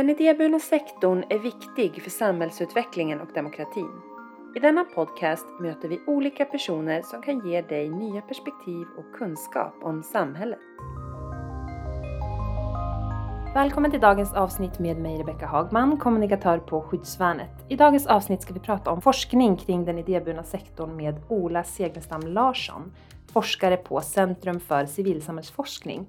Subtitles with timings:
[0.00, 3.90] Den idéburna sektorn är viktig för samhällsutvecklingen och demokratin.
[4.56, 9.74] I denna podcast möter vi olika personer som kan ge dig nya perspektiv och kunskap
[9.82, 10.58] om samhället.
[13.54, 17.64] Välkommen till dagens avsnitt med mig Rebecka Hagman, kommunikatör på Skyddsvärnet.
[17.68, 22.20] I dagens avsnitt ska vi prata om forskning kring den idéburna sektorn med Ola Seglestam
[22.20, 22.92] Larsson,
[23.32, 26.06] forskare på Centrum för civilsamhällsforskning.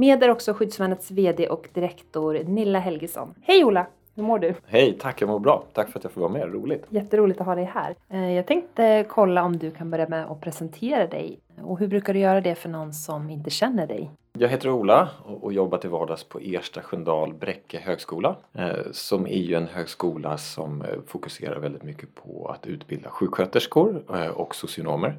[0.00, 3.34] Med är också Skyddsvärnets VD och direktor Nilla Helgesson.
[3.42, 3.86] Hej Ola!
[4.14, 4.54] Hur mår du?
[4.66, 5.64] Hej, tack jag mår bra.
[5.72, 6.86] Tack för att jag får vara med, roligt.
[6.88, 7.94] Jätteroligt att ha dig här.
[8.08, 11.40] Eh, jag tänkte kolla om du kan börja med att presentera dig.
[11.62, 14.10] Och hur brukar du göra det för någon som inte känner dig?
[14.32, 19.38] Jag heter Ola och jobbar till vardags på Ersta Sköndal Bräcke högskola eh, som är
[19.38, 24.02] ju en högskola som eh, fokuserar väldigt mycket på att utbilda sjuksköterskor
[24.34, 25.16] och socionomer.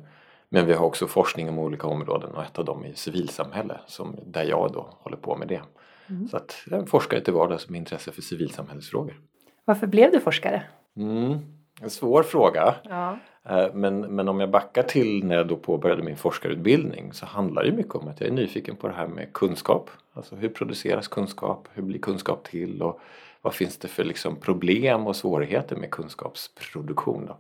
[0.54, 4.16] Men vi har också forskning om olika områden och ett av dem är civilsamhälle som,
[4.26, 5.62] där jag då håller på med det.
[6.10, 6.28] Mm.
[6.28, 9.20] Så att jag är en forskare till vardags med intresse för civilsamhällesfrågor.
[9.66, 10.64] Varför blev du forskare?
[10.98, 11.40] Mm,
[11.82, 12.76] en svår fråga.
[12.84, 13.18] Ja.
[13.50, 17.64] Eh, men, men om jag backar till när jag då påbörjade min forskarutbildning så handlar
[17.64, 19.90] det mycket om att jag är nyfiken på det här med kunskap.
[20.14, 21.68] Alltså hur produceras kunskap?
[21.74, 22.82] Hur blir kunskap till?
[22.82, 23.00] Och
[23.42, 27.26] vad finns det för liksom problem och svårigheter med kunskapsproduktion?
[27.26, 27.38] Då?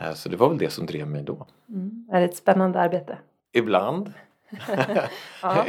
[0.00, 1.46] Eh, så det var väl det som drev mig då.
[1.68, 2.08] Mm.
[2.12, 3.18] Är det ett spännande arbete?
[3.52, 4.12] Ibland.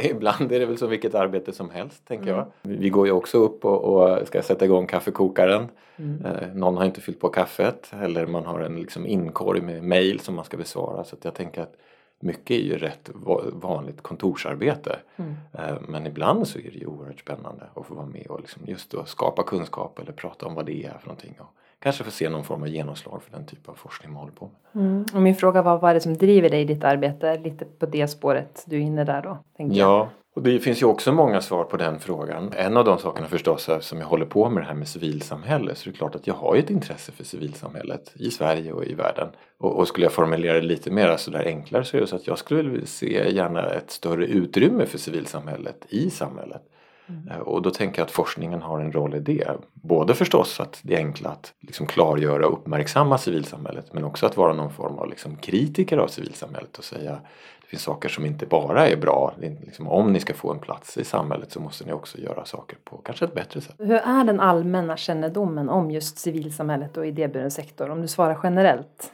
[0.00, 2.36] Ibland är det väl som vilket arbete som helst tänker mm.
[2.36, 2.46] jag.
[2.62, 5.68] Vi går ju också upp och, och ska sätta igång kaffekokaren.
[5.96, 6.24] Mm.
[6.24, 10.20] Eh, någon har inte fyllt på kaffet eller man har en liksom inkorg med mail
[10.20, 11.04] som man ska besvara.
[11.04, 11.76] Så jag tänker att
[12.20, 13.10] mycket är ju rätt
[13.52, 14.98] vanligt kontorsarbete.
[15.16, 15.34] Mm.
[15.52, 18.62] Eh, men ibland så är det ju oerhört spännande att få vara med och liksom
[18.66, 21.34] just skapa kunskap eller prata om vad det är för någonting.
[21.38, 24.34] Och kanske få se någon form av genomslag för den typ av forskning man håller
[24.34, 24.84] på med.
[24.84, 25.04] Mm.
[25.14, 27.38] Och min fråga var vad är det som driver dig i ditt arbete?
[27.38, 29.38] Lite på det spåret du är inne där då?
[29.56, 32.52] Ja, och det finns ju också många svar på den frågan.
[32.56, 35.74] En av de sakerna förstås är som jag håller på med det här med civilsamhälle
[35.74, 38.94] så det är klart att jag har ett intresse för civilsamhället i Sverige och i
[38.94, 39.28] världen.
[39.58, 42.26] Och, och skulle jag formulera det lite mer sådär enklare så är det så att
[42.26, 46.62] jag skulle vilja se gärna ett större utrymme för civilsamhället i samhället.
[47.10, 47.28] Mm.
[47.28, 49.50] Eh, och då tänker jag att forskningen har en roll i det.
[49.72, 54.36] Både förstås att det är enkelt att liksom klargöra och uppmärksamma civilsamhället men också att
[54.36, 57.20] vara någon form av liksom kritiker av civilsamhället och säga
[57.60, 59.34] det finns saker som inte bara är bra.
[59.38, 62.78] Liksom, om ni ska få en plats i samhället så måste ni också göra saker
[62.84, 63.74] på kanske ett bättre sätt.
[63.78, 67.90] Hur är den allmänna kännedomen om just civilsamhället och idéburen sektor?
[67.90, 69.12] Om du svarar generellt.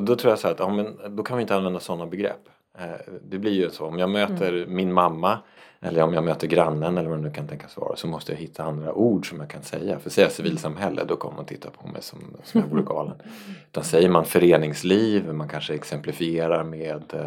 [0.00, 2.48] då tror jag så här att ja, men, då kan vi inte använda sådana begrepp.
[2.78, 4.74] Eh, det blir ju så om jag möter mm.
[4.74, 5.38] min mamma
[5.80, 8.38] eller om jag möter grannen eller vad det nu kan tänkas vara så måste jag
[8.38, 9.98] hitta andra ord som jag kan säga.
[9.98, 13.14] För säger jag civilsamhälle då kommer man titta på mig som, som jag vore galen.
[13.70, 17.26] Utan säger man föreningsliv, man kanske exemplifierar med eh,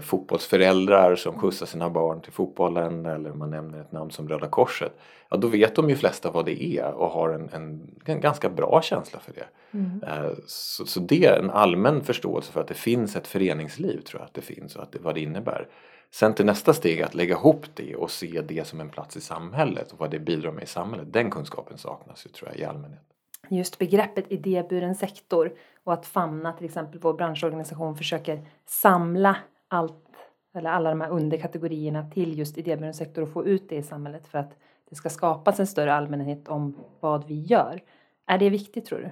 [0.00, 4.92] fotbollsföräldrar som skjutsar sina barn till fotbollen eller man nämner ett namn som Röda Korset.
[5.28, 8.48] Ja då vet de ju flesta vad det är och har en, en, en ganska
[8.48, 9.46] bra känsla för det.
[9.70, 10.02] Mm.
[10.02, 14.20] Eh, så, så det är en allmän förståelse för att det finns ett föreningsliv tror
[14.20, 15.68] jag att det finns och att det, vad det innebär.
[16.10, 19.20] Sen till nästa steg att lägga ihop det och se det som en plats i
[19.20, 21.12] samhället och vad det bidrar med i samhället.
[21.12, 23.02] Den kunskapen saknas ju tror jag i allmänhet.
[23.48, 25.52] Just begreppet idéburen sektor
[25.84, 29.36] och att famna till exempel vår branschorganisation försöker samla
[29.68, 30.06] allt
[30.54, 34.26] eller alla de här underkategorierna till just idéburen sektor och få ut det i samhället
[34.26, 34.56] för att
[34.90, 37.82] det ska skapas en större allmänhet om vad vi gör.
[38.26, 39.10] Är det viktigt tror du?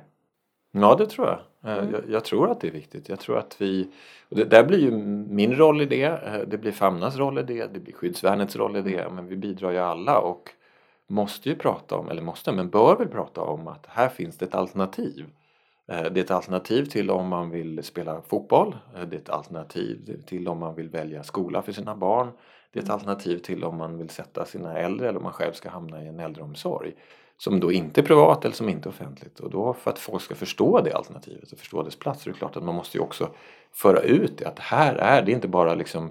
[0.80, 1.38] Ja, det tror jag.
[1.70, 1.92] Eh, mm.
[1.92, 3.08] Jag, jag, tror att det är viktigt.
[3.08, 3.88] Jag tror att vi,
[4.28, 4.90] och det, där blir ju
[5.28, 8.76] min roll i det, eh, det blir Famnas roll i det, det blir skyddsvärnets roll
[8.76, 10.50] i det, men vi bidrar ju alla och
[11.06, 14.44] måste ju prata om, eller måste, men bör väl prata om att här finns det
[14.44, 15.26] ett alternativ.
[15.88, 18.76] Eh, det är ett alternativ till om man vill spela fotboll,
[19.10, 22.30] det är ett alternativ till om man vill välja skola för sina barn,
[22.72, 22.94] det är ett mm.
[22.94, 26.08] alternativ till om man vill sätta sina äldre eller om man själv ska hamna i
[26.08, 26.94] en äldreomsorg
[27.36, 29.40] som då inte är privat eller som inte är offentligt.
[29.40, 32.32] Och då för att folk ska förstå det alternativet och förstå dess plats så är
[32.32, 33.30] det klart att man måste ju också
[33.72, 34.48] föra ut det.
[34.48, 36.10] Att här är det inte bara liksom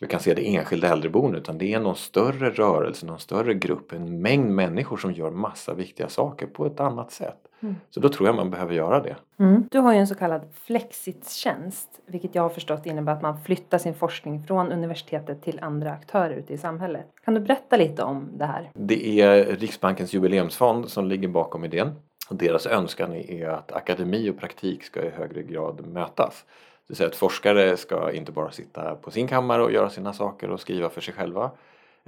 [0.00, 3.92] vi kan se det enskilda äldreboendet utan det är någon större rörelse, någon större grupp,
[3.92, 7.47] en mängd människor som gör massa viktiga saker på ett annat sätt.
[7.60, 7.76] Mm.
[7.90, 9.16] Så då tror jag man behöver göra det.
[9.38, 9.68] Mm.
[9.70, 13.78] Du har ju en så kallad flexitjänst vilket jag har förstått innebär att man flyttar
[13.78, 17.06] sin forskning från universitetet till andra aktörer ute i samhället.
[17.24, 18.70] Kan du berätta lite om det här?
[18.74, 21.94] Det är Riksbankens jubileumsfond som ligger bakom idén.
[22.30, 26.44] Och deras önskan är att akademi och praktik ska i högre grad mötas.
[26.46, 30.12] Det vill säga att forskare ska inte bara sitta på sin kammare och göra sina
[30.12, 31.50] saker och skriva för sig själva.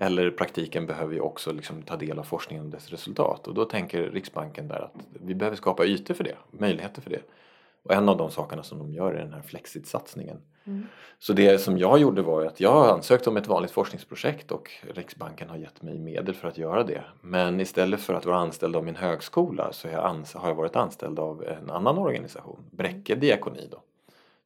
[0.03, 3.49] Eller praktiken behöver ju också liksom ta del av forskningen och dess resultat.
[3.49, 7.23] Och då tänker Riksbanken där att vi behöver skapa ytor för det, möjligheter för det.
[7.83, 10.37] Och en av de sakerna som de gör är den här Flexit-satsningen.
[10.65, 10.87] Mm.
[11.19, 15.49] Så det som jag gjorde var att jag ansökte om ett vanligt forskningsprojekt och Riksbanken
[15.49, 17.05] har gett mig medel för att göra det.
[17.21, 19.89] Men istället för att vara anställd av min högskola så
[20.35, 23.69] har jag varit anställd av en annan organisation, Bräcke diakoni.
[23.71, 23.83] Då.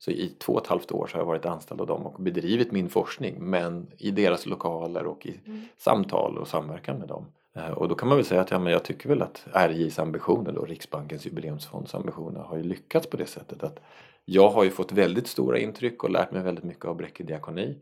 [0.05, 2.23] Så i två och ett halvt år så har jag varit anställd av dem och
[2.23, 5.62] bedrivit min forskning men i deras lokaler och i mm.
[5.77, 7.27] samtal och samverkan med dem.
[7.56, 9.99] Eh, och då kan man väl säga att ja, men jag tycker väl att RJs
[9.99, 13.81] ambitioner, då, Riksbankens jubileumsfonds ambitioner, har ju lyckats på det sättet att
[14.25, 17.77] jag har ju fått väldigt stora intryck och lärt mig väldigt mycket av Bräcke diakoni.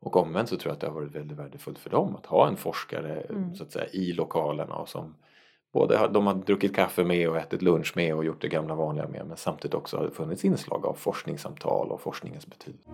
[0.00, 2.48] Och omvänt så tror jag att det har varit väldigt värdefullt för dem att ha
[2.48, 3.54] en forskare mm.
[3.54, 5.14] så att säga, i lokalerna och som
[5.72, 9.08] både de har druckit kaffe med och ätit lunch med och gjort det gamla vanliga
[9.08, 12.90] med men samtidigt också har det funnits inslag av forskningssamtal och forskningens betydelse.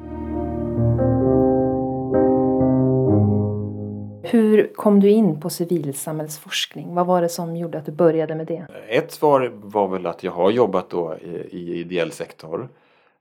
[4.23, 6.95] Hur kom du in på civilsamhällsforskning?
[6.95, 8.67] Vad var det som gjorde att du började med det?
[8.89, 12.69] Ett svar var väl att jag har jobbat då i, i ideell sektor.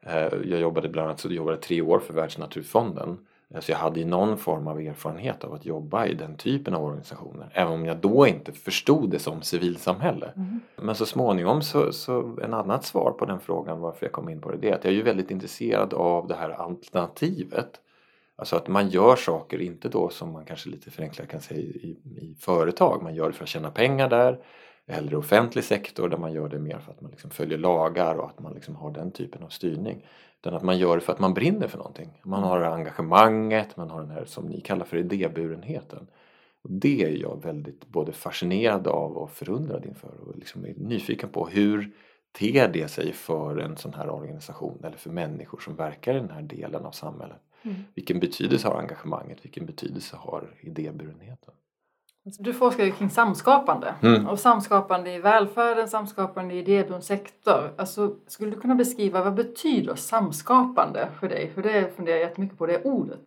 [0.06, 3.18] Eh, jag jobbade bland annat så jag jobbade tre år för Världsnaturfonden
[3.62, 6.84] så jag hade ju någon form av erfarenhet av att jobba i den typen av
[6.84, 7.50] organisationer.
[7.54, 10.32] Även om jag då inte förstod det som civilsamhälle.
[10.36, 10.60] Mm.
[10.76, 14.42] Men så småningom så, så en annat svar på den frågan varför jag kom in
[14.42, 17.80] på det, det är att jag är ju väldigt intresserad av det här alternativet.
[18.36, 21.98] Alltså att man gör saker, inte då som man kanske lite förenklat kan säga i,
[22.06, 24.40] i företag, man gör det för att tjäna pengar där.
[24.88, 28.30] Eller offentlig sektor där man gör det mer för att man liksom följer lagar och
[28.30, 30.06] att man liksom har den typen av styrning.
[30.44, 32.22] Utan att man gör det för att man brinner för någonting.
[32.24, 36.08] Man har engagemanget, man har den här som ni kallar för idéburenheten.
[36.62, 41.30] Och det är jag väldigt både fascinerad av och förundrad inför och liksom är nyfiken
[41.30, 41.92] på hur
[42.32, 46.30] ter det sig för en sån här organisation eller för människor som verkar i den
[46.30, 47.42] här delen av samhället.
[47.62, 47.76] Mm.
[47.96, 49.46] Vilken betydelse har engagemanget?
[49.46, 51.54] Vilken betydelse har idéburenheten?
[52.26, 54.28] Du forskar ju kring samskapande mm.
[54.28, 57.74] och samskapande i välfärden, samskapande i idéburen sektor.
[57.78, 61.52] Alltså, skulle du kunna beskriva vad betyder samskapande för dig?
[61.56, 63.20] För det funderar jag jättemycket på, det ordet.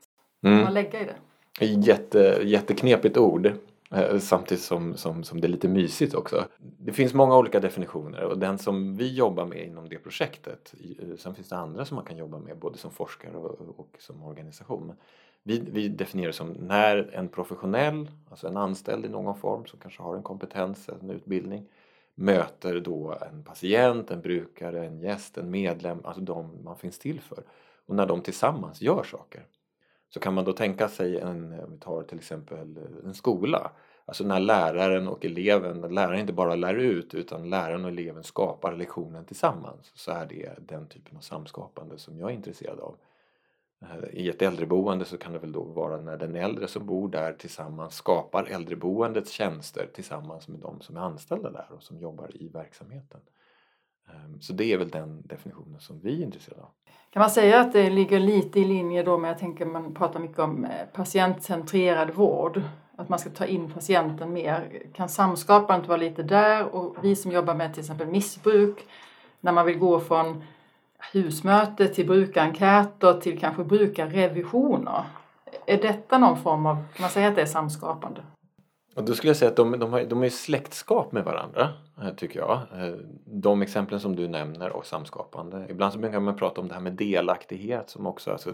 [0.45, 0.57] Mm.
[0.57, 1.67] Vad man lägga i det?
[1.67, 3.53] Jätte, jätteknepigt ord.
[3.91, 6.45] Eh, samtidigt som, som, som det är lite mysigt också.
[6.59, 11.17] Det finns många olika definitioner och den som vi jobbar med inom det projektet, eh,
[11.17, 14.23] sen finns det andra som man kan jobba med både som forskare och, och som
[14.23, 14.93] organisation.
[15.49, 20.03] Vi, vi definierar som när en professionell, alltså en anställd i någon form som kanske
[20.03, 21.69] har en kompetens, en utbildning,
[22.15, 27.21] möter då en patient, en brukare, en gäst, en medlem, alltså de man finns till
[27.21, 27.45] för.
[27.87, 29.47] Och när de tillsammans gör saker.
[30.09, 33.71] Så kan man då tänka sig en, om vi tar till exempel en skola,
[34.05, 38.77] alltså när läraren och eleven, läraren inte bara lär ut utan läraren och eleven skapar
[38.77, 39.93] lektionen tillsammans.
[39.95, 42.97] Så är det den typen av samskapande som jag är intresserad av.
[43.82, 47.08] Eh, I ett äldreboende så kan det väl då vara när den äldre som bor
[47.08, 52.31] där tillsammans skapar äldreboendets tjänster tillsammans med de som är anställda där och som jobbar
[52.34, 53.20] i verksamheten.
[54.08, 56.70] Ehm, så det är väl den definitionen som vi är intresserade av.
[57.11, 60.20] Kan man säga att det ligger lite i linje då med, jag tänker man pratar
[60.20, 62.62] mycket om eh, patientcentrerad vård,
[62.96, 64.82] att man ska ta in patienten mer.
[64.94, 68.87] Kan samskapandet vara lite där och vi som jobbar med till exempel missbruk,
[69.40, 70.44] när man vill gå från
[71.12, 75.05] husmöte till brukarenkäter till kanske brukarrevisioner.
[75.67, 78.20] Är detta någon form av, kan man säga att det är samskapande?
[78.97, 81.69] Och då skulle jag säga att de, de, har, de är släktskap med varandra,
[82.03, 82.53] eh, tycker jag.
[82.53, 82.94] Eh,
[83.25, 85.66] de exemplen som du nämner och samskapande.
[85.71, 88.52] Ibland så brukar man prata om det här med delaktighet som också, alltså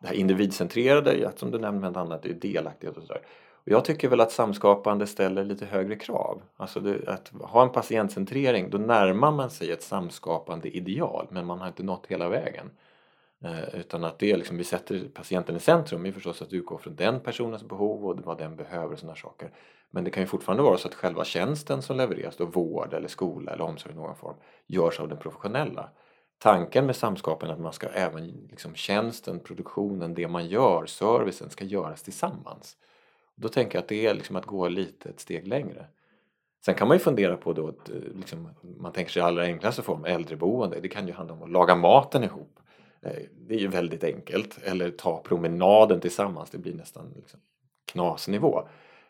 [0.00, 3.22] det här individcentrerade, som du nämnde med annat, det är delaktighet och sådär.
[3.64, 6.42] Och jag tycker väl att samskapande ställer lite högre krav.
[6.56, 11.60] Alltså det, att ha en patientcentrering, då närmar man sig ett samskapande ideal men man
[11.60, 12.70] har inte nått hela vägen.
[13.44, 16.78] Eh, utan att det är liksom, vi sätter patienten i centrum, är förstås att utgå
[16.78, 19.50] från den personens behov och vad den behöver och sådana saker.
[19.90, 23.08] Men det kan ju fortfarande vara så att själva tjänsten som levereras, då vård eller
[23.08, 25.88] skola eller omsorg i någon form, görs av den professionella.
[26.38, 31.50] Tanken med samskapande är att man ska även, liksom tjänsten, produktionen, det man gör, servicen
[31.50, 32.76] ska göras tillsammans.
[33.36, 35.86] Då tänker jag att det är liksom att gå lite ett steg längre.
[36.64, 39.42] Sen kan man ju fundera på då, att, eh, liksom, man tänker sig i allra
[39.42, 40.80] enklaste form, äldreboende.
[40.80, 42.60] Det kan ju handla om att laga maten ihop.
[43.02, 44.58] Eh, det är ju väldigt enkelt.
[44.62, 47.40] Eller ta promenaden tillsammans, det blir nästan liksom
[47.92, 48.68] knasnivå.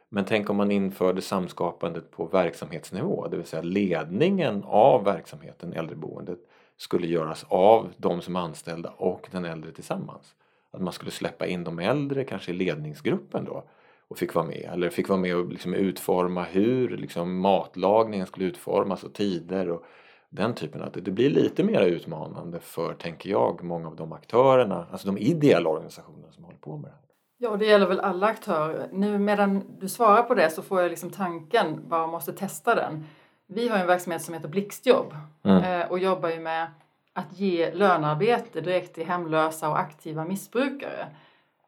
[0.09, 6.39] Men tänk om man införde samskapandet på verksamhetsnivå, det vill säga ledningen av verksamheten äldreboendet
[6.77, 10.35] skulle göras av de som är anställda och den äldre tillsammans.
[10.71, 13.65] Att man skulle släppa in de äldre kanske i ledningsgruppen då
[14.13, 14.71] och fick vara med.
[14.73, 19.85] Eller fick vara med och liksom utforma hur liksom matlagningen skulle utformas och tider och
[20.31, 20.83] den typen.
[20.83, 25.19] Att det blir lite mer utmanande för, tänker jag, många av de aktörerna, alltså de
[25.19, 26.99] ideella organisationerna som håller på med det här.
[27.39, 28.89] Ja, det gäller väl alla aktörer.
[28.93, 33.07] Nu medan du svarar på det så får jag liksom tanken, bara måste testa den.
[33.47, 35.15] Vi har en verksamhet som heter Blixtjobb
[35.45, 35.65] mm.
[35.65, 36.67] Eh, och jobbar ju med
[37.13, 41.07] att ge lönearbete direkt till hemlösa och aktiva missbrukare.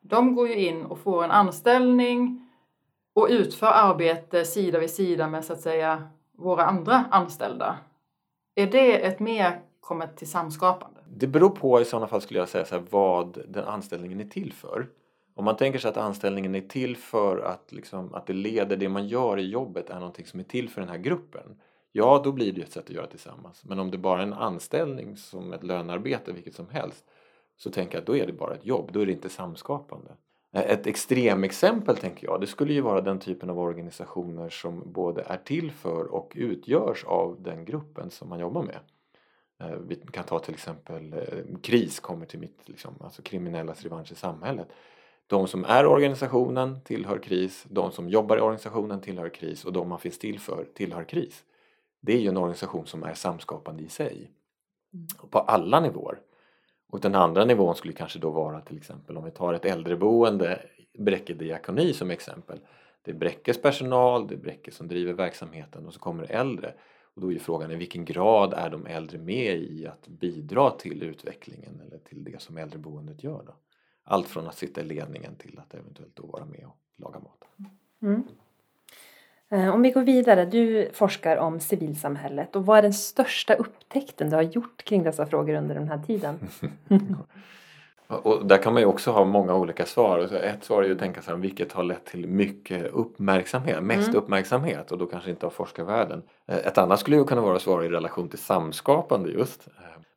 [0.07, 2.51] De går ju in och får en anställning
[3.15, 6.09] och utför arbete sida vid sida med så att säga
[6.39, 7.77] våra andra anställda.
[8.55, 11.01] Är det ett mer kommit till samskapande?
[11.09, 14.25] Det beror på i sådana fall skulle jag säga så här, vad den anställningen är
[14.25, 14.87] till för.
[15.35, 18.89] Om man tänker sig att anställningen är till för att, liksom, att det leder det
[18.89, 21.61] man gör i jobbet är någonting som är till för den här gruppen.
[21.93, 23.65] Ja, då blir det ett sätt att göra tillsammans.
[23.65, 27.05] Men om det bara är en anställning som ett lönearbete, vilket som helst,
[27.57, 30.11] så tänker jag att då är det bara ett jobb, då är det inte samskapande.
[30.53, 35.37] Ett extremexempel tänker jag, det skulle ju vara den typen av organisationer som både är
[35.37, 38.79] till för och utgörs av den gruppen som man jobbar med.
[39.61, 44.13] Eh, vi kan ta till exempel eh, KRIS kommer till mitt, liksom, alltså kriminellas revansch
[44.13, 44.69] i samhället.
[45.27, 49.89] De som är organisationen tillhör KRIS, de som jobbar i organisationen tillhör KRIS och de
[49.89, 51.45] man finns till för tillhör KRIS.
[52.01, 54.31] Det är ju en organisation som är samskapande i sig.
[54.93, 55.07] Mm.
[55.31, 56.21] På alla nivåer.
[56.95, 60.63] Och den andra nivån skulle kanske då vara till exempel om vi tar ett äldreboende,
[60.99, 62.61] Bräcke diakoni som exempel.
[63.03, 66.75] Det är Bräckes personal, det är Bräcke som driver verksamheten och så kommer det äldre.
[67.15, 70.71] Och då är ju frågan i vilken grad är de äldre med i att bidra
[70.71, 73.43] till utvecklingen eller till det som äldreboendet gör.
[73.47, 73.55] Då?
[74.05, 77.45] Allt från att sitta i ledningen till att eventuellt då vara med och laga mat.
[78.03, 78.23] Mm.
[79.53, 84.31] Eh, om vi går vidare, du forskar om civilsamhället och vad är den största upptäckten
[84.31, 86.39] du har gjort kring dessa frågor under den här tiden?
[88.07, 90.35] och där kan man ju också ha många olika svar.
[90.35, 94.19] Ett svar är ju att tänka sig vilket har lett till mycket uppmärksamhet, mest mm.
[94.19, 96.23] uppmärksamhet och då kanske inte av forskarvärlden.
[96.47, 99.69] Eh, ett annat skulle ju kunna vara att svara i relation till samskapande just.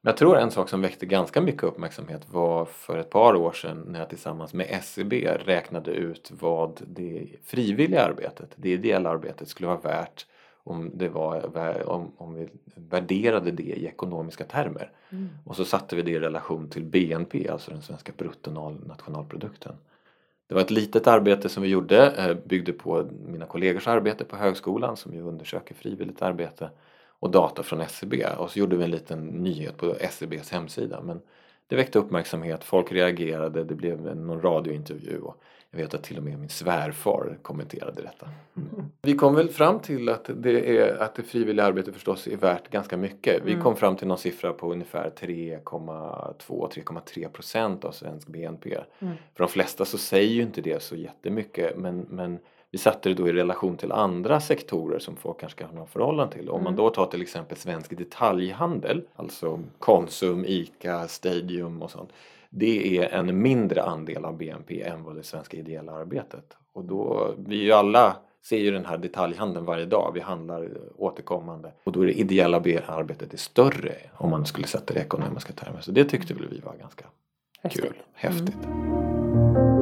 [0.01, 3.51] Men jag tror en sak som väckte ganska mycket uppmärksamhet var för ett par år
[3.51, 9.09] sedan när jag tillsammans med SCB e räknade ut vad det frivilliga arbetet, det ideella
[9.09, 10.25] arbetet skulle vara värt
[10.63, 14.91] om, det var, om, om vi värderade det i ekonomiska termer.
[15.09, 15.29] Mm.
[15.45, 19.73] Och så satte vi det i relation till BNP, alltså den svenska bruttonationalprodukten.
[20.47, 24.35] Det var ett litet arbete som vi gjorde, eh, byggde på mina kollegors arbete på
[24.35, 26.69] högskolan som ju undersöker frivilligt arbete
[27.19, 31.01] och data från SCB och så gjorde vi en liten nyhet på SCBs hemsida.
[31.01, 31.21] Men
[31.67, 35.19] det väckte uppmärksamhet, folk reagerade, det blev någon radiointervju.
[35.19, 35.41] Och
[35.77, 38.29] jag vet att till och med min svärfar kommenterade detta.
[38.57, 38.85] Mm.
[39.01, 42.69] Vi kom väl fram till att det, är, att det frivilliga arbetet förstås är värt
[42.69, 43.41] ganska mycket.
[43.45, 43.63] Vi mm.
[43.63, 48.77] kom fram till någon siffra på ungefär 3,2-3,3 procent av svensk BNP.
[48.99, 49.13] Mm.
[49.33, 52.39] För de flesta så säger ju inte det så jättemycket men, men
[52.71, 56.35] vi satte det då i relation till andra sektorer som folk kanske kan ha förhållande
[56.35, 56.49] till.
[56.49, 56.75] Om man mm.
[56.75, 62.09] då tar till exempel svensk detaljhandel, alltså Konsum, ICA, Stadium och sånt.
[62.49, 66.57] Det är en mindre andel av BNP än vad det svenska ideella arbetet.
[66.73, 71.71] Och då, vi ju alla ser ju den här detaljhandeln varje dag, vi handlar återkommande.
[71.83, 75.53] Och då är det ideella arbetet är större om man skulle sätta det i ekonomiska
[75.53, 75.81] termer.
[75.81, 77.05] Så det tyckte väl vi var ganska
[77.61, 77.83] häftigt.
[77.83, 78.65] kul, häftigt.
[78.65, 79.76] Mm.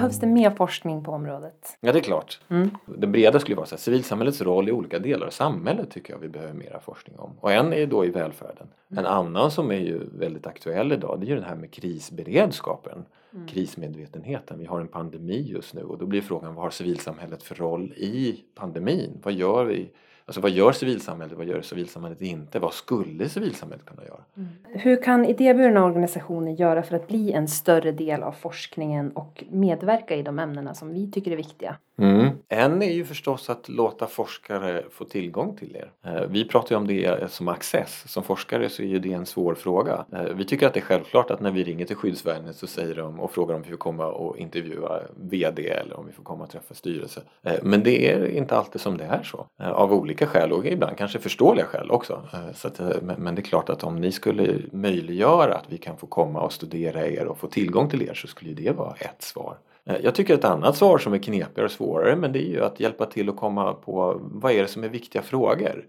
[0.00, 1.78] Behövs det mer forskning på området?
[1.80, 2.40] Ja, det är klart.
[2.48, 2.70] Mm.
[2.86, 6.20] Det breda skulle vara så här, civilsamhällets roll i olika delar av samhället tycker jag
[6.20, 7.30] vi behöver mera forskning om.
[7.40, 8.68] Och en är då i välfärden.
[8.90, 9.04] Mm.
[9.04, 13.04] En annan som är ju väldigt aktuell idag det är ju den här med krisberedskapen.
[13.34, 13.46] Mm.
[13.46, 14.58] Krismedvetenheten.
[14.58, 17.92] Vi har en pandemi just nu och då blir frågan vad har civilsamhället för roll
[17.96, 19.20] i pandemin?
[19.22, 19.90] Vad gör vi?
[20.30, 22.58] Alltså vad gör civilsamhället, vad gör civilsamhället inte?
[22.58, 24.20] Vad skulle civilsamhället kunna göra?
[24.36, 24.48] Mm.
[24.64, 30.16] Hur kan idéburna organisationer göra för att bli en större del av forskningen och medverka
[30.16, 31.76] i de ämnena som vi tycker är viktiga?
[32.00, 32.28] Mm.
[32.48, 35.90] En är ju förstås att låta forskare få tillgång till er.
[36.04, 38.12] Eh, vi pratar ju om det som access.
[38.12, 40.04] Som forskare så är ju det en svår fråga.
[40.12, 42.94] Eh, vi tycker att det är självklart att när vi ringer till skyddsvärnet så säger
[42.94, 46.44] de och frågar om vi får komma och intervjua VD eller om vi får komma
[46.44, 47.20] och träffa styrelse.
[47.42, 49.46] Eh, men det är inte alltid som det är så.
[49.58, 52.22] Av olika skäl och ibland kanske förståeliga skäl också.
[52.32, 55.78] Eh, så att, eh, men det är klart att om ni skulle möjliggöra att vi
[55.78, 58.94] kan få komma och studera er och få tillgång till er så skulle det vara
[58.94, 59.56] ett svar.
[59.84, 62.64] Eh, jag tycker ett annat svar som är knepigare och svårare men det är ju
[62.64, 65.84] att hjälpa till att komma på vad är det som är viktiga frågor.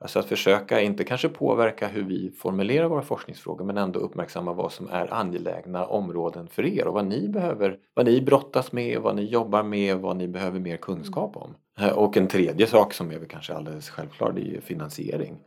[0.00, 4.72] Alltså att försöka, inte kanske påverka hur vi formulerar våra forskningsfrågor men ändå uppmärksamma vad
[4.72, 9.16] som är angelägna områden för er och vad ni behöver, vad ni brottas med, vad
[9.16, 11.54] ni jobbar med, vad ni behöver mer kunskap om.
[11.80, 15.38] Eh, och en tredje sak som är väl kanske alldeles självklar det är ju finansiering.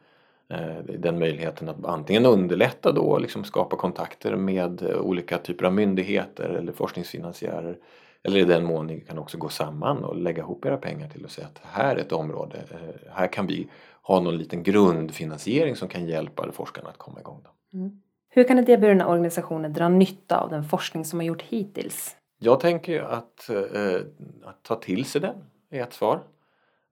[0.49, 6.49] Eh, den möjligheten att antingen underlätta då liksom skapa kontakter med olika typer av myndigheter
[6.49, 7.77] eller forskningsfinansiärer
[8.23, 11.23] eller i den mån ni kan också gå samman och lägga ihop era pengar till
[11.25, 13.67] och säga att här är ett område, eh, här kan vi
[14.01, 17.45] ha någon liten grundfinansiering som kan hjälpa forskarna att komma igång.
[17.73, 18.01] Mm.
[18.29, 22.15] Hur kan idéburna organisationer dra nytta av den forskning som har gjort hittills?
[22.39, 23.49] Jag tänker att,
[24.43, 25.35] att ta till sig den
[25.69, 26.23] är ett svar.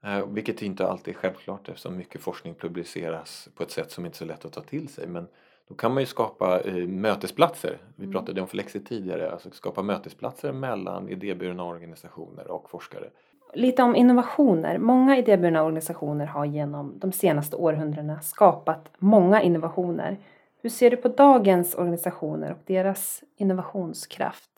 [0.03, 4.15] Eh, vilket inte alltid är självklart eftersom mycket forskning publiceras på ett sätt som inte
[4.15, 5.07] är så lätt att ta till sig.
[5.07, 5.27] Men
[5.69, 7.77] då kan man ju skapa eh, mötesplatser.
[7.95, 8.13] Vi mm.
[8.13, 13.09] pratade om flexi tidigare, alltså skapa mötesplatser mellan idéburna organisationer och forskare.
[13.53, 14.77] Lite om innovationer.
[14.77, 20.17] Många idéburna organisationer har genom de senaste århundradena skapat många innovationer.
[20.61, 24.49] Hur ser du på dagens organisationer och deras innovationskraft?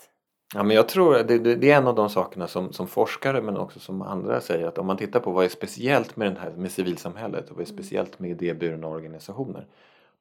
[0.53, 3.41] Ja, men jag tror det, det, det är en av de sakerna som, som forskare
[3.41, 6.37] men också som andra säger att om man tittar på vad är speciellt med, den
[6.37, 9.67] här, med civilsamhället och vad är speciellt med idéburna organisationer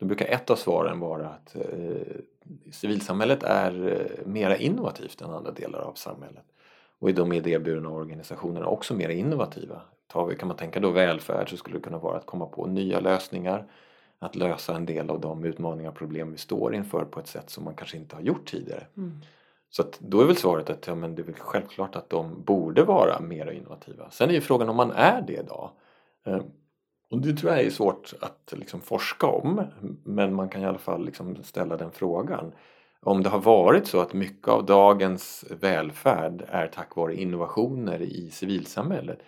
[0.01, 1.63] då brukar ett av svaren vara att eh,
[2.73, 6.45] civilsamhället är eh, mera innovativt än andra delar av samhället.
[6.99, 9.81] Och är de idéburna organisationerna också mer innovativa.
[10.07, 12.67] Tar vi, kan man tänka då välfärd så skulle det kunna vara att komma på
[12.67, 13.67] nya lösningar
[14.19, 17.51] att lösa en del av de utmaningar och problem vi står inför på ett sätt
[17.51, 18.87] som man kanske inte har gjort tidigare.
[18.97, 19.21] Mm.
[19.71, 22.43] Så att då är väl svaret att ja, men det är väl självklart att de
[22.43, 24.11] borde vara mer innovativa.
[24.11, 25.71] Sen är ju frågan om man är det idag.
[27.11, 29.65] Och det tror jag är svårt att liksom forska om
[30.05, 32.53] men man kan i alla fall liksom ställa den frågan.
[33.03, 38.31] Om det har varit så att mycket av dagens välfärd är tack vare innovationer i
[38.31, 39.19] civilsamhället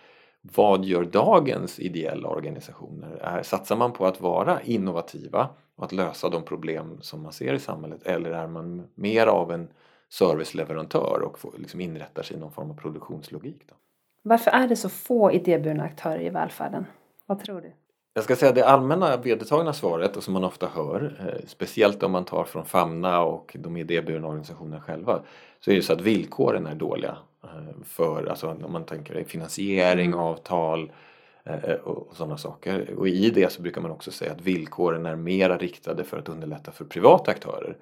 [0.51, 3.17] vad gör dagens ideella organisationer?
[3.21, 7.53] Är, satsar man på att vara innovativa och att lösa de problem som man ser
[7.53, 9.67] i samhället eller är man mer av en
[10.09, 13.63] serviceleverantör och får, liksom inrättar sig i någon form av produktionslogik?
[13.67, 13.75] Då?
[14.23, 16.85] Varför är det så få idéburna aktörer i välfärden?
[17.25, 17.73] Vad tror du?
[18.15, 22.11] Jag ska säga det allmänna vedertagna svaret och som man ofta hör, eh, speciellt om
[22.11, 25.23] man tar från Famna och de idéburna organisationerna själva,
[25.59, 30.07] så är det så att villkoren är dåliga eh, för, alltså om man tänker finansiering,
[30.07, 30.19] mm.
[30.19, 30.91] avtal
[31.43, 32.93] eh, och sådana saker.
[32.97, 36.29] Och i det så brukar man också säga att villkoren är mera riktade för att
[36.29, 37.77] underlätta för privata aktörer.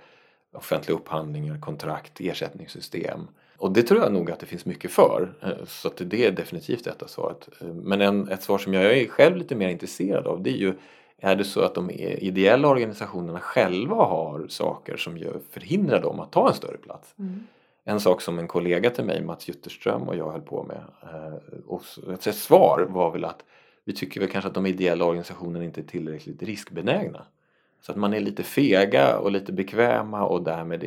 [0.54, 3.28] Offentliga upphandlingar, kontrakt, ersättningssystem
[3.62, 5.34] och det tror jag nog att det finns mycket för.
[5.42, 7.50] Eh, så att det är definitivt ett av svaret.
[7.62, 10.58] Eh, men en, ett svar som jag är själv lite mer intresserad av det är
[10.58, 10.74] ju
[11.18, 16.32] är det så att de ideella organisationerna själva har saker som gör, förhindrar dem att
[16.32, 17.16] ta en större plats?
[17.20, 17.48] Mm.
[17.84, 21.60] En sak som en kollega till mig, Mats Jutterström och jag höll på med eh,
[21.68, 21.84] och
[22.14, 23.44] ett svar var väl att
[23.86, 27.26] vi tycker väl kanske att de ideella organisationerna inte är tillräckligt riskbenägna.
[27.82, 30.84] Så att man är lite fega och lite bekväma och därmed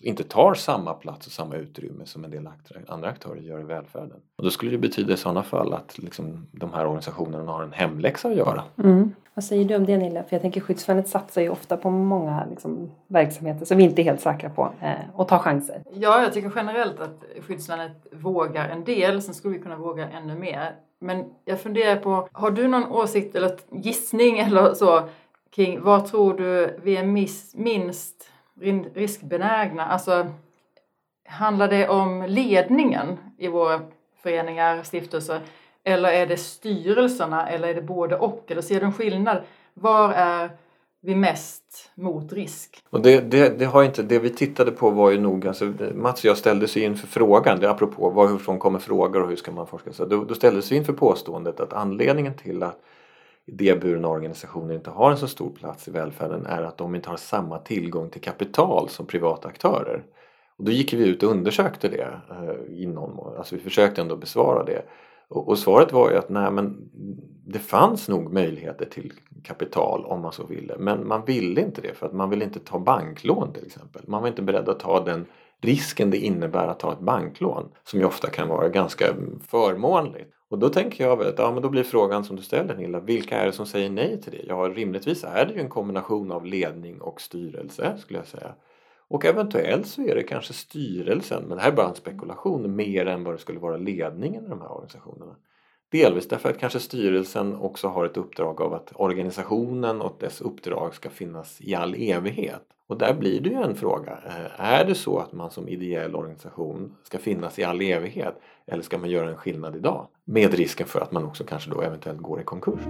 [0.00, 2.48] inte tar samma plats och samma utrymme som en del
[2.88, 4.20] andra aktörer gör i välfärden.
[4.36, 7.72] Och då skulle det betyda i sådana fall att liksom, de här organisationerna har en
[7.72, 8.62] hemläxa att göra.
[8.78, 9.14] Mm.
[9.34, 10.22] Vad säger du om det Nilla?
[10.22, 14.04] För jag tänker Skyddsvärnet satsar ju ofta på många liksom, verksamheter som vi inte är
[14.04, 15.82] helt säkra på eh, och tar chanser.
[15.92, 19.22] Ja, jag tycker generellt att Skyddsvärnet vågar en del.
[19.22, 20.74] Sen skulle vi kunna våga ännu mer.
[20.98, 23.50] Men jag funderar på, har du någon åsikt eller
[23.82, 25.08] gissning eller så
[25.54, 27.04] kring vad tror du vi är
[27.56, 28.30] minst
[28.94, 29.86] riskbenägna?
[29.86, 30.26] Alltså,
[31.28, 33.80] handlar det om ledningen i våra
[34.22, 35.40] föreningar, stiftelser
[35.84, 38.50] eller är det styrelserna eller är det både och?
[38.50, 39.42] Eller ser du en skillnad?
[39.74, 40.50] Var är
[41.00, 42.82] vi mest mot risk?
[42.90, 46.20] Och det, det, det, har inte, det vi tittade på var ju nog, alltså, Mats
[46.20, 49.66] och jag ställde sig inför frågan, det apropå varifrån kommer frågor och hur ska man
[49.66, 49.92] forska?
[49.92, 52.82] Så då, då ställdes vi inför påståendet att anledningen till att
[53.46, 57.16] idéburna organisationer inte har en så stor plats i välfärden är att de inte har
[57.16, 60.04] samma tillgång till kapital som privata aktörer.
[60.56, 64.64] Och då gick vi ut och undersökte det eh, inom, alltså vi försökte ändå besvara
[64.64, 64.82] det.
[65.28, 66.90] Och, och, svaret var ju att nej men
[67.46, 69.12] det fanns nog möjligheter till
[69.44, 72.60] kapital om man så ville men man ville inte det för att man ville inte
[72.60, 74.02] ta banklån till exempel.
[74.06, 75.26] Man var inte beredd att ta den
[75.60, 79.04] risken det innebär att ta ett banklån som ju ofta kan vara ganska
[79.48, 80.30] förmånligt.
[80.52, 83.38] Och då tänker jag att ja, men då blir frågan som du ställer Nilla, vilka
[83.38, 84.44] är det som säger nej till det?
[84.48, 88.54] Ja, rimligtvis är det ju en kombination av ledning och styrelse skulle jag säga.
[89.08, 93.06] Och eventuellt så är det kanske styrelsen, men det här är bara en spekulation, mer
[93.06, 95.36] än vad det skulle vara ledningen i de här organisationerna.
[95.92, 100.94] Delvis därför att kanske styrelsen också har ett uppdrag av att organisationen och dess uppdrag
[100.94, 102.66] ska finnas i all evighet.
[102.92, 104.18] Och där blir det ju en fråga.
[104.26, 108.82] Eh, är det så att man som ideell organisation ska finnas i all evighet eller
[108.82, 110.06] ska man göra en skillnad idag?
[110.24, 112.80] Med risken för att man också kanske då eventuellt går i konkurs.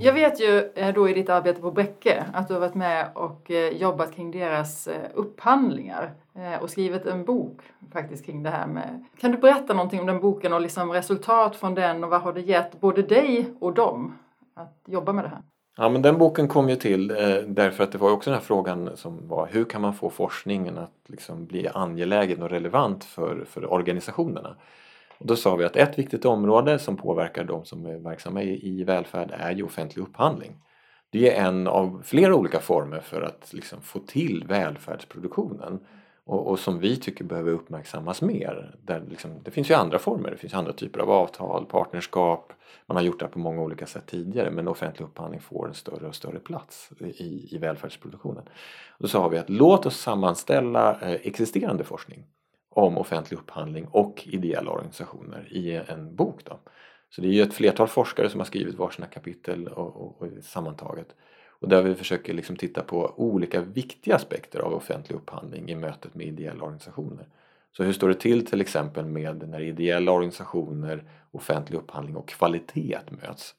[0.00, 3.10] Jag vet ju eh, då i ditt arbete på Bräcke att du har varit med
[3.14, 6.12] och eh, jobbat kring deras upphandlingar
[6.60, 7.60] och skrivit en bok
[7.92, 9.04] faktiskt kring det här med.
[9.20, 12.32] Kan du berätta någonting om den boken och liksom resultat från den och vad har
[12.32, 14.18] det gett både dig och dem
[14.54, 15.42] att jobba med det här?
[15.76, 18.46] Ja men den boken kom ju till eh, därför att det var också den här
[18.46, 23.44] frågan som var hur kan man få forskningen att liksom bli angelägen och relevant för,
[23.44, 24.56] för organisationerna?
[25.18, 28.68] Och då sa vi att ett viktigt område som påverkar de som är verksamma i,
[28.68, 30.52] i välfärd är ju offentlig upphandling.
[31.10, 35.80] Det är en av flera olika former för att liksom få till välfärdsproduktionen
[36.30, 38.74] och, och som vi tycker behöver uppmärksammas mer.
[38.82, 42.52] Där liksom, det finns ju andra former, det finns andra typer av avtal, partnerskap,
[42.86, 46.06] man har gjort det på många olika sätt tidigare men offentlig upphandling får en större
[46.06, 48.42] och större plats i, i välfärdsproduktionen.
[48.98, 52.24] Då sa vi att låt oss sammanställa eh, existerande forskning
[52.70, 56.44] om offentlig upphandling och ideella organisationer i en bok.
[56.44, 56.60] Då.
[57.10, 60.28] Så det är ju ett flertal forskare som har skrivit varsina kapitel och, och, och
[60.42, 61.08] sammantaget.
[61.60, 66.14] Och där vi försöker liksom titta på olika viktiga aspekter av offentlig upphandling i mötet
[66.14, 67.26] med ideella organisationer.
[67.72, 72.98] Så hur står det till till exempel med när ideella organisationer, offentlig upphandling och kvalitet
[73.08, 73.54] möts?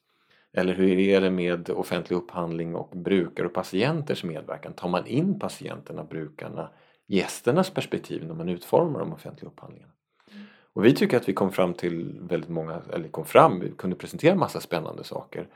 [0.52, 4.72] Eller hur är det med offentlig upphandling och brukare och patienters medverkan?
[4.72, 6.68] Tar man in patienterna, brukarna,
[7.06, 9.92] gästernas perspektiv när man utformar de offentliga upphandlingarna?
[10.74, 13.96] Och vi tycker att vi kom fram till väldigt många, eller kom fram, vi kunde
[13.96, 15.46] presentera massa spännande saker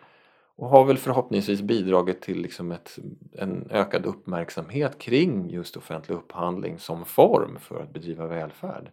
[0.56, 2.98] och har väl förhoppningsvis bidragit till liksom ett,
[3.32, 8.90] en ökad uppmärksamhet kring just offentlig upphandling som form för att bedriva välfärd.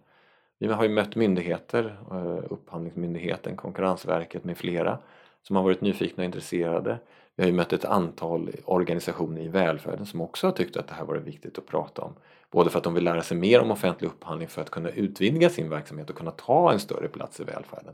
[0.59, 4.99] Vi har ju mött myndigheter, eh, Upphandlingsmyndigheten, Konkurrensverket med flera
[5.41, 6.99] som har varit nyfikna och intresserade.
[7.35, 10.93] Vi har ju mött ett antal organisationer i välfärden som också har tyckt att det
[10.93, 12.13] här varit viktigt att prata om.
[12.51, 15.49] Både för att de vill lära sig mer om offentlig upphandling för att kunna utvidga
[15.49, 17.93] sin verksamhet och kunna ta en större plats i välfärden.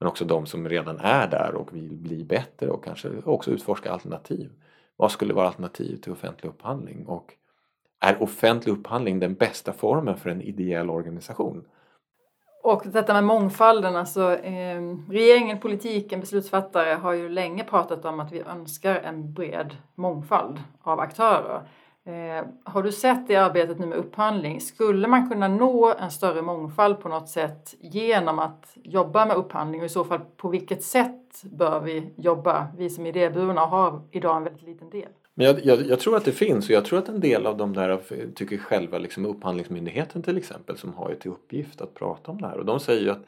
[0.00, 3.92] Men också de som redan är där och vill bli bättre och kanske också utforska
[3.92, 4.50] alternativ.
[4.96, 7.06] Vad skulle vara alternativ till offentlig upphandling?
[7.06, 7.34] Och
[8.00, 11.64] är offentlig upphandling den bästa formen för en ideell organisation?
[12.62, 18.32] Och detta med mångfalden, alltså eh, regeringen, politiken, beslutsfattare har ju länge pratat om att
[18.32, 21.62] vi önskar en bred mångfald av aktörer.
[22.06, 26.42] Eh, har du sett i arbetet nu med upphandling, skulle man kunna nå en större
[26.42, 30.82] mångfald på något sätt genom att jobba med upphandling och i så fall på vilket
[30.82, 32.66] sätt bör vi jobba?
[32.76, 35.08] Vi som är idéburna har idag en väldigt liten del.
[35.34, 37.56] Men jag, jag, jag, tror att det finns och jag tror att en del av
[37.56, 38.00] de där
[38.34, 42.48] tycker själva, liksom Upphandlingsmyndigheten till exempel, som har ju till uppgift att prata om det
[42.48, 43.24] här och de säger ju att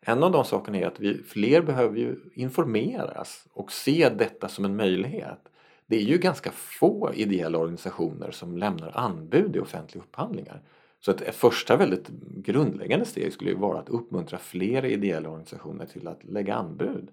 [0.00, 4.64] en av de sakerna är att vi, fler behöver ju informeras och se detta som
[4.64, 5.38] en möjlighet
[5.86, 10.62] det är ju ganska få ideella organisationer som lämnar anbud i offentliga upphandlingar.
[11.00, 16.08] Så ett, första väldigt grundläggande steg skulle ju vara att uppmuntra fler ideella organisationer till
[16.08, 17.08] att lägga anbud.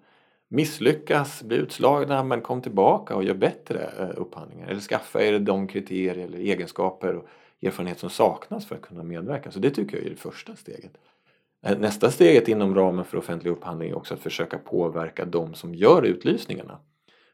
[0.48, 4.68] Misslyckas, bli utslagna men kom tillbaka och gör bättre eh, upphandlingar.
[4.68, 7.28] Eller skaffa er de kriterier eller egenskaper och
[7.62, 9.52] erfarenhet som saknas för att kunna medverka.
[9.52, 10.98] Så det tycker jag är det första steget.
[11.66, 15.76] Eh, nästa steget inom ramen för offentlig upphandling är också att försöka påverka de som
[15.76, 16.80] gör utlysningarna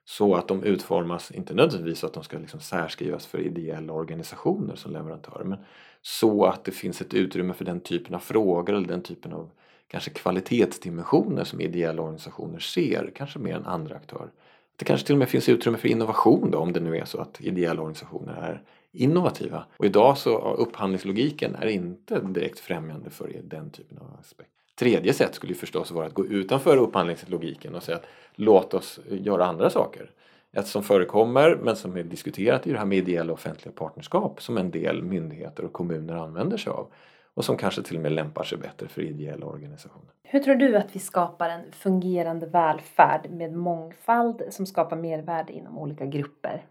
[0.09, 4.75] så att de utformas, inte nödvändigtvis så att de ska liksom särskrivas för ideella organisationer
[4.75, 5.57] som leverantörer men
[6.01, 9.49] så att det finns ett utrymme för den typen av frågor eller den typen av
[9.87, 14.31] kanske kvalitetsdimensioner som ideella organisationer ser, kanske mer än andra aktörer.
[14.75, 17.21] Det kanske till och med finns utrymme för innovation då om det nu är så
[17.21, 19.65] att ideella organisationer är innovativa.
[19.77, 24.58] Och idag så upphandlingslogiken är inte direkt främjande för den typen av aspekt.
[24.79, 28.99] Tredje sätt skulle ju förstås vara att gå utanför upphandlingslogiken och säga att låt oss
[29.09, 30.11] göra andra saker.
[30.51, 34.57] Ett som förekommer men som är diskuterat i det här med ideella offentliga partnerskap som
[34.57, 36.87] en del myndigheter och kommuner använder sig av
[37.33, 40.09] och som kanske till och med lämpar sig bättre för ideella organisationer.
[40.23, 45.77] Hur tror du att vi skapar en fungerande välfärd med mångfald som skapar mervärde inom
[45.77, 46.65] olika grupper?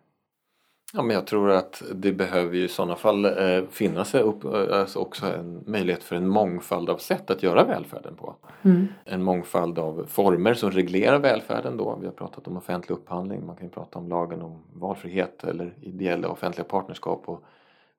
[0.92, 4.81] Ja, men jag tror att det behöver ju i sådana fall eh, finnas upp, eh,
[4.81, 8.37] alltså också en möjlighet för en mångfald av sätt att göra välfärden på.
[8.62, 8.88] Mm.
[9.05, 11.98] En mångfald av former som reglerar välfärden då.
[12.01, 15.74] Vi har pratat om offentlig upphandling, man kan ju prata om lagen om valfrihet eller
[15.81, 17.44] ideella offentliga partnerskap och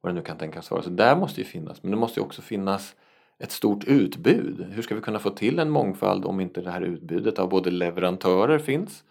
[0.02, 0.82] vad det nu kan tänkas vara.
[0.82, 2.96] Så där måste ju finnas, men det måste ju också finnas
[3.40, 4.66] ett stort utbud.
[4.72, 7.72] Hur ska vi kunna få till en mångfald om inte det här utbudet av både
[7.72, 9.04] leverantörer finns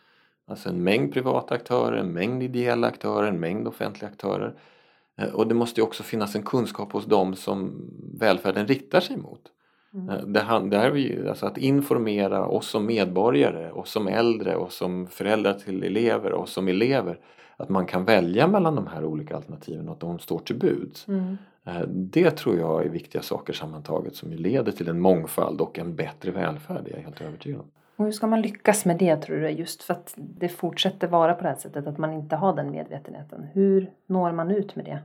[0.48, 4.54] Alltså en mängd privata aktörer, en mängd ideella aktörer, en mängd offentliga aktörer.
[5.18, 9.16] Eh, och det måste ju också finnas en kunskap hos dem som välfärden riktar sig
[9.16, 9.42] mot.
[9.94, 10.08] Mm.
[10.08, 14.56] Eh, det, det här är ju, alltså att informera oss som medborgare, oss som äldre,
[14.56, 17.18] och som föräldrar till elever och som elever
[17.56, 21.08] att man kan välja mellan de här olika alternativen och att de står till buds.
[21.08, 21.36] Mm.
[21.64, 25.96] Eh, det tror jag är viktiga saker sammantaget som leder till en mångfald och en
[25.96, 27.70] bättre välfärd, det är jag helt övertygad om.
[27.98, 29.48] Och hur ska man lyckas med det tror du?
[29.48, 32.70] Just för att det fortsätter vara på det här sättet att man inte har den
[32.70, 33.46] medvetenheten.
[33.52, 34.98] Hur når man ut med det?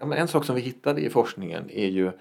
[0.00, 2.12] Ja, en sak som vi hittade i forskningen är ju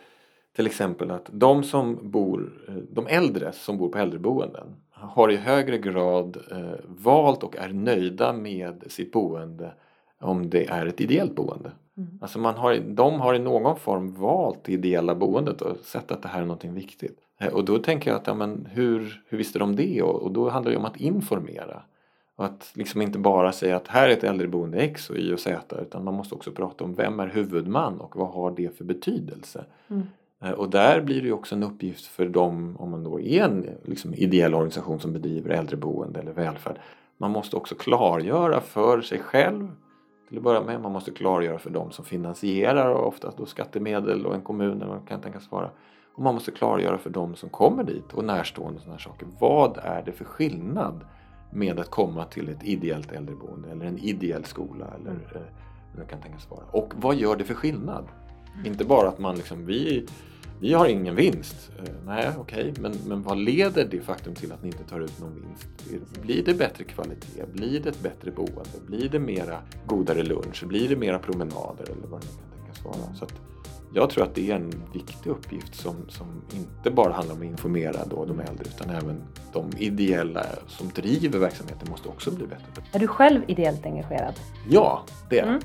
[0.55, 5.35] till exempel att de som bor, eh, de äldre som bor på äldreboenden har i
[5.35, 9.73] högre grad eh, valt och är nöjda med sitt boende
[10.19, 11.71] om det är ett ideellt boende.
[11.97, 12.19] Mm.
[12.21, 16.21] Alltså man har, de har i någon form valt det ideella boendet och sett att
[16.21, 17.19] det här är någonting viktigt.
[17.39, 20.01] Eh, och då tänker jag att, ja, men hur, hur visste de det?
[20.01, 21.81] Och, och då handlar det om att informera.
[22.35, 25.39] Och att liksom inte bara säga att här är ett äldreboende X och Y och
[25.39, 28.83] Z utan man måste också prata om vem är huvudman och vad har det för
[28.83, 29.65] betydelse.
[29.87, 30.03] Mm.
[30.41, 33.65] Eh, och där blir det också en uppgift för dem, om man då är en
[33.83, 36.79] liksom, ideell organisation som bedriver äldreboende eller välfärd.
[37.17, 39.67] Man måste också klargöra för sig själv
[40.27, 40.81] till att börja med.
[40.81, 44.91] Man måste klargöra för dem som finansierar, och oftast då skattemedel och en kommun eller
[44.91, 45.69] vad kan tänkas vara.
[46.19, 49.27] Och man måste klargöra för dem som kommer dit och närstående sådana saker.
[49.39, 51.05] Vad är det för skillnad
[51.51, 55.23] med att komma till ett ideellt äldreboende eller en ideell skola eller mm.
[55.97, 56.63] eh, kan tänkas vara.
[56.71, 58.07] Och vad gör det för skillnad?
[58.53, 58.65] Mm.
[58.65, 60.07] Inte bara att man liksom, vi,
[60.59, 61.71] vi har ingen vinst.
[61.77, 62.81] Eh, nej, okej, okay.
[62.81, 65.67] men, men vad leder det faktum till att ni inte tar ut någon vinst?
[66.21, 67.45] Blir det bättre kvalitet?
[67.53, 68.79] Blir det ett bättre boende?
[68.87, 70.63] Blir det mera godare lunch?
[70.67, 73.13] Blir det mera promenader eller vad det kan tänkas vara?
[73.15, 73.33] Så att,
[73.93, 77.47] jag tror att det är en viktig uppgift som, som inte bara handlar om att
[77.47, 79.21] informera då de äldre utan även
[79.53, 82.83] de ideella som driver verksamheten måste också bli bättre.
[82.91, 84.33] Är du själv ideellt engagerad?
[84.69, 85.59] Ja, det är mm.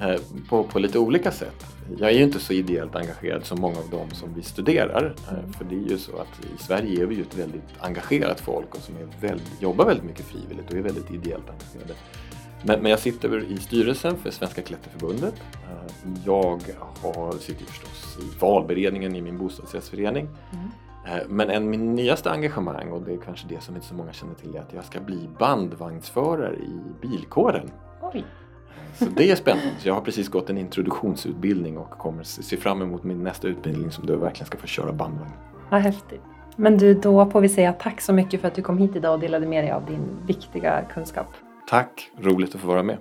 [0.00, 1.66] Eh, på, på lite olika sätt.
[1.98, 5.14] Jag är ju inte så ideellt engagerad som många av dem som vi studerar.
[5.28, 5.52] Eh, mm.
[5.52, 8.74] För det är ju så att i Sverige är vi ju ett väldigt engagerat folk
[8.74, 11.94] och som är väldigt, jobbar väldigt mycket frivilligt och är väldigt ideellt engagerade.
[12.66, 15.34] Men, men jag sitter i styrelsen för Svenska Klätterförbundet.
[15.52, 16.60] Eh, jag
[17.02, 20.28] har, sitter förstås i valberedningen i min bostadsrättsförening.
[20.52, 20.70] Mm.
[21.06, 24.12] Eh, men en min nyaste engagemang, och det är kanske det som inte så många
[24.12, 27.70] känner till, är att jag ska bli bandvagnsförare i bilkåren.
[28.00, 28.24] Oj.
[28.98, 29.70] Så det är spännande.
[29.78, 33.90] Så jag har precis gått en introduktionsutbildning och kommer se fram emot min nästa utbildning
[33.90, 35.32] som du verkligen ska få köra bandvagn.
[35.70, 36.22] Vad häftigt.
[36.56, 39.14] Men du, då får vi säga tack så mycket för att du kom hit idag
[39.14, 41.26] och delade med dig av din viktiga kunskap.
[41.66, 42.98] Tack, roligt att få vara med.